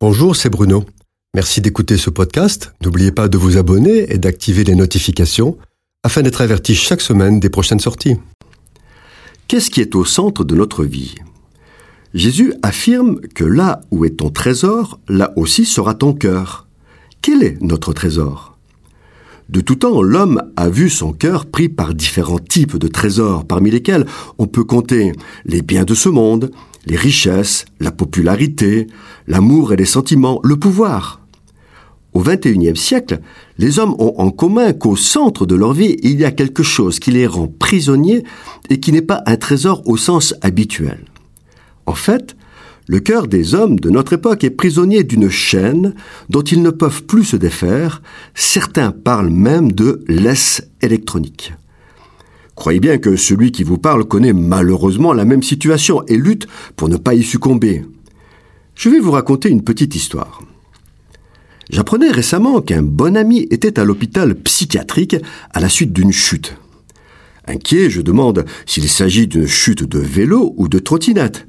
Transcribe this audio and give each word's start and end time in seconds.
Bonjour, 0.00 0.36
c'est 0.36 0.48
Bruno. 0.48 0.84
Merci 1.34 1.60
d'écouter 1.60 1.96
ce 1.96 2.08
podcast. 2.08 2.72
N'oubliez 2.84 3.10
pas 3.10 3.26
de 3.26 3.36
vous 3.36 3.56
abonner 3.56 4.12
et 4.12 4.18
d'activer 4.18 4.62
les 4.62 4.76
notifications 4.76 5.58
afin 6.04 6.22
d'être 6.22 6.40
averti 6.40 6.76
chaque 6.76 7.00
semaine 7.00 7.40
des 7.40 7.50
prochaines 7.50 7.80
sorties. 7.80 8.14
Qu'est-ce 9.48 9.70
qui 9.70 9.80
est 9.80 9.96
au 9.96 10.04
centre 10.04 10.44
de 10.44 10.54
notre 10.54 10.84
vie? 10.84 11.16
Jésus 12.14 12.54
affirme 12.62 13.18
que 13.34 13.42
là 13.42 13.80
où 13.90 14.04
est 14.04 14.18
ton 14.18 14.30
trésor, 14.30 15.00
là 15.08 15.32
aussi 15.34 15.64
sera 15.64 15.94
ton 15.94 16.12
cœur. 16.12 16.68
Quel 17.20 17.42
est 17.42 17.60
notre 17.60 17.92
trésor? 17.92 18.56
De 19.48 19.60
tout 19.60 19.74
temps, 19.74 20.00
l'homme 20.00 20.42
a 20.56 20.68
vu 20.68 20.90
son 20.90 21.12
cœur 21.12 21.44
pris 21.44 21.68
par 21.68 21.92
différents 21.92 22.38
types 22.38 22.76
de 22.76 22.86
trésors, 22.86 23.44
parmi 23.44 23.72
lesquels 23.72 24.06
on 24.38 24.46
peut 24.46 24.62
compter 24.62 25.12
les 25.44 25.60
biens 25.60 25.84
de 25.84 25.94
ce 25.94 26.08
monde, 26.08 26.52
les 26.86 26.96
richesses, 26.96 27.64
la 27.80 27.90
popularité, 27.90 28.86
l'amour 29.26 29.72
et 29.72 29.76
les 29.76 29.84
sentiments, 29.84 30.40
le 30.42 30.56
pouvoir. 30.56 31.20
Au 32.14 32.22
XXIe 32.22 32.76
siècle, 32.76 33.20
les 33.58 33.78
hommes 33.78 33.94
ont 33.98 34.14
en 34.18 34.30
commun 34.30 34.72
qu'au 34.72 34.96
centre 34.96 35.46
de 35.46 35.54
leur 35.54 35.72
vie, 35.72 35.96
il 36.02 36.18
y 36.18 36.24
a 36.24 36.30
quelque 36.30 36.62
chose 36.62 36.98
qui 36.98 37.10
les 37.10 37.26
rend 37.26 37.46
prisonniers 37.46 38.24
et 38.70 38.80
qui 38.80 38.92
n'est 38.92 39.02
pas 39.02 39.22
un 39.26 39.36
trésor 39.36 39.82
au 39.86 39.96
sens 39.96 40.34
habituel. 40.40 41.04
En 41.86 41.94
fait, 41.94 42.36
le 42.86 43.00
cœur 43.00 43.28
des 43.28 43.54
hommes 43.54 43.78
de 43.78 43.90
notre 43.90 44.14
époque 44.14 44.44
est 44.44 44.50
prisonnier 44.50 45.04
d'une 45.04 45.28
chaîne 45.28 45.94
dont 46.30 46.40
ils 46.40 46.62
ne 46.62 46.70
peuvent 46.70 47.04
plus 47.04 47.24
se 47.24 47.36
défaire. 47.36 48.02
Certains 48.34 48.92
parlent 48.92 49.28
même 49.28 49.72
de 49.72 50.02
laisse 50.08 50.66
électronique. 50.80 51.52
Croyez 52.58 52.80
bien 52.80 52.98
que 52.98 53.14
celui 53.14 53.52
qui 53.52 53.62
vous 53.62 53.78
parle 53.78 54.04
connaît 54.04 54.32
malheureusement 54.32 55.12
la 55.12 55.24
même 55.24 55.44
situation 55.44 56.04
et 56.06 56.16
lutte 56.16 56.48
pour 56.74 56.88
ne 56.88 56.96
pas 56.96 57.14
y 57.14 57.22
succomber. 57.22 57.84
Je 58.74 58.88
vais 58.88 58.98
vous 58.98 59.12
raconter 59.12 59.48
une 59.48 59.62
petite 59.62 59.94
histoire. 59.94 60.42
J'apprenais 61.70 62.10
récemment 62.10 62.60
qu'un 62.60 62.82
bon 62.82 63.16
ami 63.16 63.46
était 63.52 63.78
à 63.78 63.84
l'hôpital 63.84 64.34
psychiatrique 64.34 65.14
à 65.52 65.60
la 65.60 65.68
suite 65.68 65.92
d'une 65.92 66.10
chute. 66.10 66.56
Inquiet, 67.46 67.90
je 67.90 68.00
demande 68.00 68.44
s'il 68.66 68.88
s'agit 68.88 69.28
d'une 69.28 69.46
chute 69.46 69.84
de 69.84 70.00
vélo 70.00 70.52
ou 70.56 70.66
de 70.66 70.80
trottinette. 70.80 71.46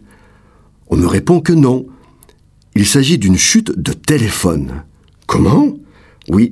On 0.89 0.95
me 0.95 1.07
répond 1.07 1.41
que 1.41 1.53
non. 1.53 1.87
Il 2.75 2.85
s'agit 2.85 3.17
d'une 3.17 3.37
chute 3.37 3.71
de 3.75 3.93
téléphone. 3.93 4.83
Comment? 5.25 5.73
Oui, 6.29 6.51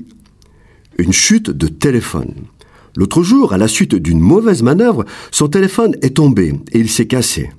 une 0.97 1.13
chute 1.13 1.51
de 1.51 1.67
téléphone. 1.67 2.33
L'autre 2.97 3.21
jour, 3.21 3.53
à 3.53 3.59
la 3.59 3.67
suite 3.67 3.93
d'une 3.93 4.19
mauvaise 4.19 4.63
manœuvre, 4.63 5.05
son 5.29 5.47
téléphone 5.47 5.95
est 6.01 6.15
tombé 6.15 6.55
et 6.71 6.79
il 6.79 6.89
s'est 6.89 7.05
cassé. 7.05 7.51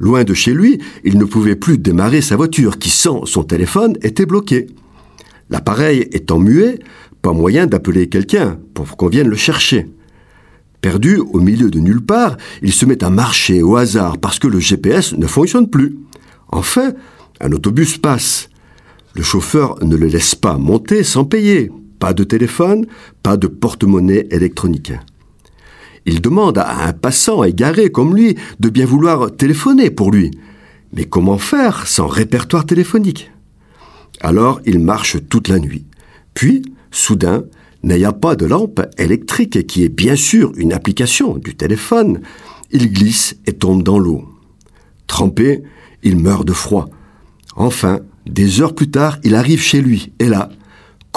Loin 0.00 0.24
de 0.24 0.34
chez 0.34 0.52
lui, 0.52 0.80
il 1.04 1.18
ne 1.18 1.24
pouvait 1.24 1.54
plus 1.54 1.78
démarrer 1.78 2.20
sa 2.20 2.34
voiture 2.34 2.80
qui, 2.80 2.90
sans 2.90 3.26
son 3.26 3.44
téléphone, 3.44 3.96
était 4.02 4.26
bloquée. 4.26 4.66
L'appareil 5.50 6.08
étant 6.10 6.40
muet, 6.40 6.80
pas 7.22 7.32
moyen 7.32 7.68
d'appeler 7.68 8.08
quelqu'un 8.08 8.58
pour 8.74 8.96
qu'on 8.96 9.06
vienne 9.06 9.28
le 9.28 9.36
chercher. 9.36 9.86
Perdu 10.80 11.18
au 11.18 11.38
milieu 11.38 11.70
de 11.70 11.78
nulle 11.78 12.04
part, 12.04 12.36
il 12.60 12.72
se 12.72 12.86
met 12.86 13.04
à 13.04 13.08
marcher 13.10 13.62
au 13.62 13.76
hasard 13.76 14.18
parce 14.18 14.40
que 14.40 14.48
le 14.48 14.58
GPS 14.58 15.12
ne 15.12 15.28
fonctionne 15.28 15.70
plus. 15.70 15.96
Enfin, 16.48 16.92
un 17.40 17.52
autobus 17.52 17.98
passe. 17.98 18.48
Le 19.14 19.22
chauffeur 19.22 19.76
ne 19.84 19.94
le 19.94 20.08
laisse 20.08 20.34
pas 20.34 20.58
monter 20.58 21.04
sans 21.04 21.24
payer 21.24 21.70
pas 21.98 22.14
de 22.14 22.24
téléphone, 22.24 22.86
pas 23.22 23.36
de 23.36 23.46
porte-monnaie 23.46 24.26
électronique. 24.30 24.92
Il 26.04 26.20
demande 26.20 26.58
à 26.58 26.86
un 26.86 26.92
passant 26.92 27.42
égaré 27.42 27.90
comme 27.90 28.14
lui 28.14 28.36
de 28.60 28.68
bien 28.68 28.86
vouloir 28.86 29.34
téléphoner 29.34 29.90
pour 29.90 30.12
lui. 30.12 30.30
Mais 30.92 31.04
comment 31.04 31.38
faire 31.38 31.86
sans 31.86 32.06
répertoire 32.06 32.64
téléphonique? 32.64 33.30
Alors 34.20 34.60
il 34.64 34.78
marche 34.78 35.16
toute 35.28 35.48
la 35.48 35.58
nuit. 35.58 35.84
Puis, 36.34 36.62
soudain, 36.90 37.44
n'ayant 37.82 38.12
pas 38.12 38.36
de 38.36 38.46
lampe 38.46 38.82
électrique 38.98 39.66
qui 39.66 39.84
est 39.84 39.88
bien 39.88 40.16
sûr 40.16 40.52
une 40.56 40.72
application 40.72 41.38
du 41.38 41.54
téléphone, 41.54 42.20
il 42.70 42.92
glisse 42.92 43.36
et 43.46 43.52
tombe 43.52 43.82
dans 43.82 43.98
l'eau. 43.98 44.28
Trempé, 45.06 45.62
il 46.02 46.16
meurt 46.16 46.46
de 46.46 46.52
froid. 46.52 46.88
Enfin, 47.56 48.00
des 48.26 48.60
heures 48.60 48.74
plus 48.74 48.90
tard, 48.90 49.18
il 49.24 49.34
arrive 49.34 49.60
chez 49.60 49.80
lui, 49.80 50.12
et 50.18 50.26
là, 50.26 50.50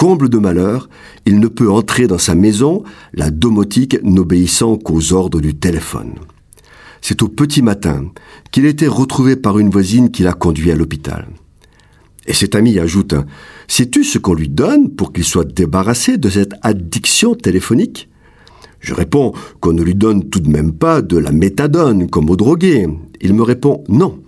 Comble 0.00 0.30
de 0.30 0.38
malheur, 0.38 0.88
il 1.26 1.40
ne 1.40 1.46
peut 1.46 1.70
entrer 1.70 2.06
dans 2.06 2.16
sa 2.16 2.34
maison, 2.34 2.84
la 3.12 3.30
domotique 3.30 3.98
n'obéissant 4.02 4.78
qu'aux 4.78 5.12
ordres 5.12 5.42
du 5.42 5.54
téléphone. 5.54 6.14
C'est 7.02 7.20
au 7.20 7.28
petit 7.28 7.60
matin 7.60 8.06
qu'il 8.50 8.64
été 8.64 8.86
retrouvé 8.86 9.36
par 9.36 9.58
une 9.58 9.68
voisine 9.68 10.10
qui 10.10 10.22
l'a 10.22 10.32
conduit 10.32 10.70
à 10.70 10.74
l'hôpital. 10.74 11.28
Et 12.26 12.32
cet 12.32 12.54
ami 12.54 12.78
ajoute 12.78 13.14
Sais-tu 13.68 14.02
ce 14.02 14.16
qu'on 14.16 14.32
lui 14.32 14.48
donne 14.48 14.88
pour 14.88 15.12
qu'il 15.12 15.22
soit 15.24 15.44
débarrassé 15.44 16.16
de 16.16 16.30
cette 16.30 16.54
addiction 16.62 17.34
téléphonique? 17.34 18.08
Je 18.80 18.94
réponds 18.94 19.34
qu'on 19.60 19.74
ne 19.74 19.82
lui 19.82 19.94
donne 19.94 20.30
tout 20.30 20.40
de 20.40 20.48
même 20.48 20.72
pas 20.72 21.02
de 21.02 21.18
la 21.18 21.30
méthadone 21.30 22.08
comme 22.08 22.30
au 22.30 22.36
drogué. 22.36 22.88
Il 23.20 23.34
me 23.34 23.42
répond 23.42 23.84
Non, 23.90 24.18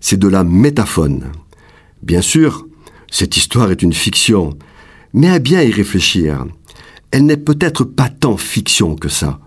c'est 0.00 0.18
de 0.18 0.28
la 0.28 0.42
métaphone. 0.42 1.24
Bien 2.02 2.22
sûr, 2.22 2.66
cette 3.10 3.36
histoire 3.36 3.70
est 3.70 3.82
une 3.82 3.92
fiction, 3.92 4.56
mais 5.12 5.28
à 5.28 5.38
bien 5.38 5.62
y 5.62 5.70
réfléchir, 5.70 6.44
elle 7.10 7.26
n'est 7.26 7.36
peut-être 7.36 7.84
pas 7.84 8.08
tant 8.08 8.36
fiction 8.36 8.94
que 8.94 9.08
ça. 9.08 9.40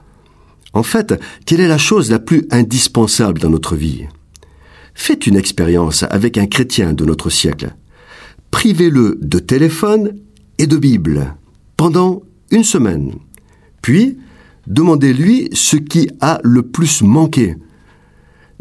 En 0.73 0.83
fait, 0.83 1.19
quelle 1.45 1.59
est 1.59 1.67
la 1.67 1.77
chose 1.77 2.09
la 2.09 2.19
plus 2.19 2.47
indispensable 2.51 3.39
dans 3.39 3.49
notre 3.49 3.75
vie? 3.75 4.05
Faites 4.93 5.27
une 5.27 5.35
expérience 5.35 6.03
avec 6.03 6.37
un 6.37 6.47
chrétien 6.47 6.93
de 6.93 7.05
notre 7.05 7.29
siècle. 7.29 7.75
Privez-le 8.51 9.17
de 9.21 9.39
téléphone 9.39 10.15
et 10.57 10.67
de 10.67 10.77
Bible 10.77 11.35
pendant 11.77 12.23
une 12.51 12.63
semaine. 12.63 13.13
Puis, 13.81 14.17
demandez-lui 14.67 15.49
ce 15.53 15.77
qui 15.77 16.09
a 16.19 16.39
le 16.43 16.61
plus 16.61 17.01
manqué. 17.01 17.55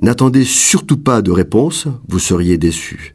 N'attendez 0.00 0.44
surtout 0.44 0.96
pas 0.96 1.20
de 1.22 1.30
réponse, 1.30 1.86
vous 2.08 2.18
seriez 2.18 2.56
déçu. 2.56 3.14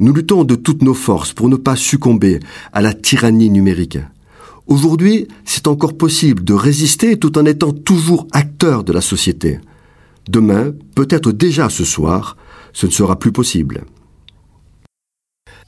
Nous 0.00 0.14
luttons 0.14 0.44
de 0.44 0.54
toutes 0.54 0.82
nos 0.82 0.94
forces 0.94 1.34
pour 1.34 1.50
ne 1.50 1.56
pas 1.56 1.76
succomber 1.76 2.40
à 2.72 2.80
la 2.80 2.94
tyrannie 2.94 3.50
numérique. 3.50 3.98
Aujourd'hui, 4.66 5.28
c'est 5.44 5.66
encore 5.66 5.94
possible 5.94 6.42
de 6.42 6.54
résister 6.54 7.18
tout 7.18 7.36
en 7.36 7.44
étant 7.44 7.72
toujours 7.72 8.26
acteur 8.32 8.82
de 8.82 8.94
la 8.94 9.02
société. 9.02 9.60
Demain, 10.26 10.72
peut-être 10.94 11.32
déjà 11.32 11.68
ce 11.68 11.84
soir, 11.84 12.38
ce 12.72 12.86
ne 12.86 12.92
sera 12.92 13.18
plus 13.18 13.30
possible. 13.30 13.84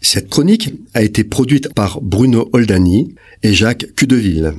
Cette 0.01 0.31
chronique 0.31 0.73
a 0.95 1.03
été 1.03 1.25
produite 1.25 1.75
par 1.75 2.01
Bruno 2.01 2.49
Oldani 2.55 3.15
et 3.43 3.53
Jacques 3.53 3.87
Cudeville. 3.97 4.55